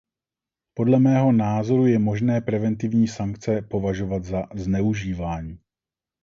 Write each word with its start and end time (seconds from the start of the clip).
Podle 0.73 0.99
mého 0.99 1.31
názoru 1.31 1.87
je 1.87 1.99
možné 1.99 2.41
preventivní 2.41 3.07
sankce 3.07 3.61
považovat 3.61 4.23
za 4.25 4.45
zneužívání. 4.55 5.59